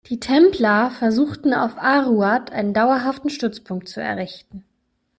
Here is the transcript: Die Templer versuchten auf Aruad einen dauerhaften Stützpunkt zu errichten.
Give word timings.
Die 0.07 0.19
Templer 0.19 0.89
versuchten 0.89 1.53
auf 1.53 1.77
Aruad 1.77 2.51
einen 2.51 2.73
dauerhaften 2.73 3.29
Stützpunkt 3.29 3.87
zu 3.87 4.01
errichten. 4.01 4.65